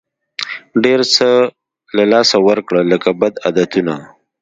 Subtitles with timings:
[0.83, 1.29] ډېر څه
[1.95, 3.95] له لاسه ورکړه لکه بد عادتونه.